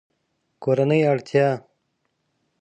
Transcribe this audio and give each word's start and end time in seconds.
کورنۍ 0.63 1.01
اړتیا 1.11 1.47